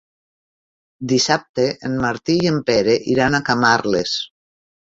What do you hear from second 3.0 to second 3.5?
iran a